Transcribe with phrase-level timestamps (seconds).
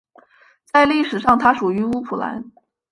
[0.65, 2.49] 在历史上它属于乌普兰。